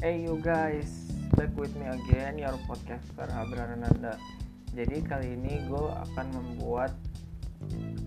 Hey 0.00 0.24
you 0.24 0.40
guys, 0.40 1.12
back 1.36 1.52
with 1.60 1.76
me 1.76 1.84
again, 1.84 2.40
your 2.40 2.56
podcaster 2.64 3.28
Abrarananda. 3.36 4.16
Jadi 4.72 5.04
kali 5.04 5.36
ini 5.36 5.60
gue 5.68 5.86
akan 5.92 6.26
membuat 6.40 6.96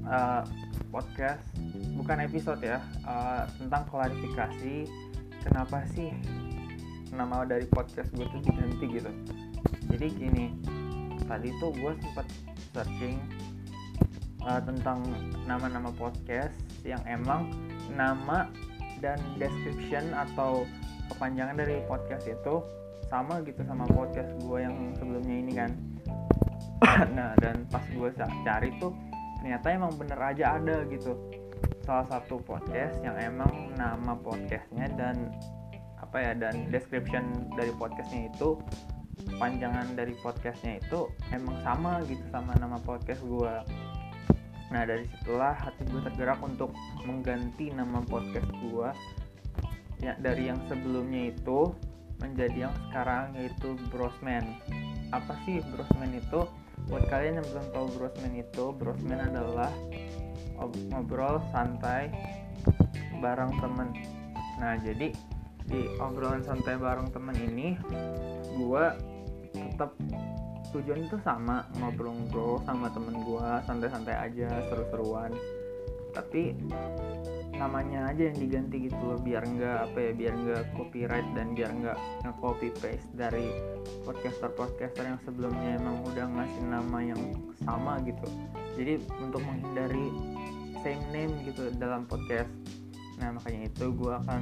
uh, 0.02 0.42
podcast, 0.90 1.46
bukan 1.94 2.26
episode 2.26 2.66
ya, 2.66 2.82
uh, 3.06 3.46
tentang 3.62 3.86
klarifikasi 3.94 4.90
kenapa 5.46 5.86
sih 5.94 6.10
nama 7.14 7.46
dari 7.46 7.70
podcast 7.70 8.10
gue 8.18 8.26
tuh 8.26 8.42
diganti 8.42 8.86
gitu. 8.90 9.12
Jadi 9.94 10.08
gini, 10.18 10.50
tadi 11.30 11.54
tuh 11.62 11.78
gue 11.78 11.94
sempat 12.02 12.26
searching 12.74 13.22
uh, 14.42 14.58
tentang 14.66 15.06
nama-nama 15.46 15.94
podcast 15.94 16.58
yang 16.82 17.06
emang 17.06 17.54
nama 17.94 18.50
dan 18.98 19.22
description 19.38 20.10
atau 20.18 20.66
kepanjangan 21.14 21.56
dari 21.56 21.82
podcast 21.86 22.26
itu 22.26 22.56
sama 23.08 23.46
gitu 23.46 23.62
sama 23.64 23.86
podcast 23.86 24.34
gue 24.42 24.60
yang 24.60 24.76
sebelumnya 24.98 25.36
ini 25.38 25.54
kan. 25.54 25.72
Nah 27.16 27.38
dan 27.40 27.64
pas 27.70 27.86
gue 27.86 28.10
cari 28.18 28.70
tuh 28.82 28.92
ternyata 29.40 29.70
emang 29.70 29.94
bener 29.96 30.20
aja 30.20 30.58
ada 30.58 30.84
gitu. 30.90 31.14
Salah 31.86 32.08
satu 32.10 32.40
podcast 32.42 32.98
yang 33.06 33.16
emang 33.20 33.76
nama 33.78 34.18
podcastnya 34.18 34.90
dan 34.98 35.30
apa 36.00 36.18
ya 36.20 36.34
dan 36.38 36.70
description 36.70 37.50
dari 37.58 37.74
podcastnya 37.76 38.30
itu 38.34 38.58
panjangan 39.38 39.94
dari 39.94 40.14
podcastnya 40.20 40.82
itu 40.82 41.10
emang 41.32 41.58
sama 41.62 42.02
gitu 42.10 42.24
sama 42.34 42.54
nama 42.58 42.78
podcast 42.82 43.22
gue 43.24 43.54
Nah 44.74 44.90
dari 44.90 45.06
situlah 45.06 45.54
hati 45.54 45.86
gue 45.86 46.02
tergerak 46.02 46.42
untuk 46.42 46.74
mengganti 47.06 47.70
nama 47.70 48.02
podcast 48.02 48.50
gue 48.58 48.90
ya 50.04 50.14
dari 50.20 50.52
yang 50.52 50.60
sebelumnya 50.68 51.32
itu 51.32 51.72
menjadi 52.20 52.68
yang 52.70 52.76
sekarang 52.90 53.32
yaitu 53.40 53.80
Brosman. 53.88 54.44
Apa 55.16 55.40
sih 55.48 55.64
Brosman 55.72 56.12
itu? 56.12 56.44
Buat 56.92 57.08
kalian 57.08 57.40
yang 57.40 57.48
belum 57.48 57.68
tahu 57.72 57.86
Brosman 57.96 58.34
itu, 58.36 58.76
Brosman 58.76 59.24
adalah 59.24 59.72
ngobrol 60.92 61.40
santai 61.56 62.12
bareng 63.24 63.56
temen. 63.64 63.88
Nah 64.60 64.76
jadi 64.84 65.16
di 65.64 65.82
obrolan 66.04 66.44
santai 66.44 66.76
bareng 66.76 67.08
temen 67.16 67.36
ini, 67.40 67.80
gue 68.60 68.86
tetap 69.56 69.96
tujuan 70.76 71.06
itu 71.06 71.16
sama 71.24 71.70
ngobrol-ngobrol 71.80 72.60
sama 72.66 72.90
temen 72.92 73.22
gue 73.22 73.48
santai-santai 73.70 74.16
aja 74.18 74.50
seru-seruan 74.74 75.30
tapi 76.18 76.58
namanya 77.54 78.10
aja 78.10 78.34
yang 78.34 78.38
diganti 78.38 78.90
gitu 78.90 78.98
loh 78.98 79.20
biar 79.22 79.46
nggak 79.46 79.78
apa 79.92 79.98
ya 79.98 80.12
biar 80.18 80.34
nggak 80.34 80.64
copyright 80.74 81.28
dan 81.38 81.54
biar 81.54 81.70
nggak 81.70 81.98
copy 82.42 82.74
paste 82.82 83.08
dari 83.14 83.54
podcaster 84.04 84.50
podcaster 84.52 85.06
yang 85.06 85.22
sebelumnya 85.24 85.78
emang 85.78 86.02
udah 86.10 86.26
ngasih 86.28 86.64
nama 86.66 86.98
yang 87.00 87.22
sama 87.64 88.02
gitu. 88.04 88.26
Jadi 88.76 89.00
untuk 89.22 89.42
menghindari 89.46 90.10
same 90.82 91.04
name 91.16 91.34
gitu 91.48 91.72
dalam 91.78 92.04
podcast. 92.10 92.50
Nah 93.22 93.38
makanya 93.38 93.70
itu 93.70 93.94
gue 93.96 94.14
akan 94.26 94.42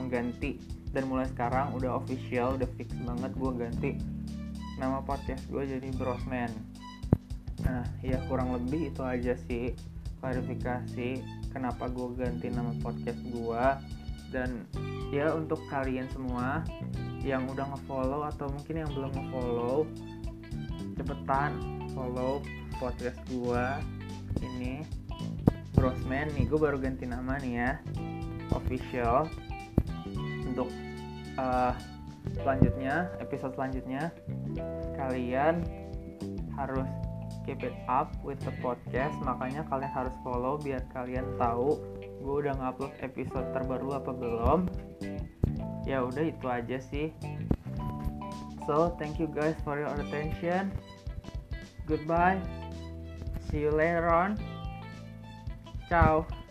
mengganti 0.00 0.62
dan 0.94 1.10
mulai 1.10 1.26
sekarang 1.26 1.74
udah 1.74 1.98
official 1.98 2.54
udah 2.54 2.70
fix 2.78 2.94
banget 3.02 3.34
gue 3.34 3.50
ganti 3.58 3.90
nama 4.78 5.02
podcast 5.02 5.42
gue 5.50 5.62
jadi 5.66 5.88
Brosman. 5.98 6.50
Nah 7.66 7.82
ya 8.00 8.22
kurang 8.30 8.54
lebih 8.54 8.94
itu 8.94 9.02
aja 9.02 9.34
sih 9.50 9.74
klarifikasi 10.24 11.20
kenapa 11.52 11.84
gue 11.92 12.16
ganti 12.16 12.48
nama 12.48 12.72
podcast 12.80 13.20
gue 13.28 13.64
dan 14.32 14.64
ya 15.12 15.36
untuk 15.36 15.60
kalian 15.68 16.08
semua 16.08 16.64
yang 17.20 17.44
udah 17.44 17.68
ngefollow 17.76 18.24
atau 18.32 18.48
mungkin 18.48 18.80
yang 18.80 18.90
belum 18.96 19.12
ngefollow 19.12 19.84
cepetan 20.96 21.52
follow 21.92 22.40
podcast 22.80 23.20
gue 23.28 23.64
ini. 24.40 24.80
Brosman 25.74 26.30
nih 26.32 26.46
gue 26.46 26.58
baru 26.58 26.78
ganti 26.78 27.04
nama 27.04 27.36
nih 27.42 27.52
ya. 27.58 27.70
Official. 28.54 29.26
Untuk 30.46 30.70
uh, 31.36 31.74
selanjutnya 32.40 33.10
episode 33.18 33.54
selanjutnya 33.58 34.14
kalian 34.94 35.66
harus 36.54 36.86
keep 37.44 37.62
it 37.62 37.76
up 37.86 38.12
with 38.24 38.40
the 38.42 38.52
podcast. 38.60 39.14
Makanya 39.22 39.64
kalian 39.68 39.92
harus 39.92 40.14
follow 40.24 40.56
biar 40.60 40.84
kalian 40.92 41.24
tahu 41.36 41.80
gue 42.24 42.34
udah 42.48 42.56
ngupload 42.56 42.92
episode 43.04 43.48
terbaru 43.52 44.00
apa 44.00 44.10
belum. 44.12 44.60
Ya 45.84 46.00
udah 46.04 46.24
itu 46.24 46.46
aja 46.48 46.80
sih. 46.80 47.12
So 48.64 48.96
thank 48.96 49.20
you 49.20 49.28
guys 49.28 49.56
for 49.60 49.76
your 49.76 49.92
attention. 49.92 50.72
Goodbye. 51.84 52.40
See 53.52 53.60
you 53.60 53.72
later 53.72 54.08
on. 54.08 54.40
Ciao 55.88 56.43